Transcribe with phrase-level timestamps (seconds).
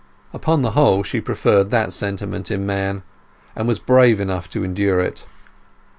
[0.33, 3.03] Upon the whole she preferred that sentiment in man
[3.55, 5.25] and felt brave enough to endure it.